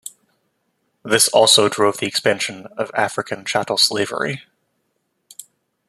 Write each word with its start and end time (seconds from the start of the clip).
This 1.03 1.27
also 1.27 1.69
drove 1.69 1.97
the 1.99 2.07
expansion 2.07 2.65
of 2.75 2.89
African 2.95 3.45
chattel 3.45 3.77
slavery. 3.77 4.41